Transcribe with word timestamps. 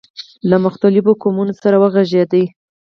له 0.49 0.55
مختلفو 0.65 1.11
قومونو 1.21 1.53
سره 1.61 1.75
وغږېد. 1.81 2.31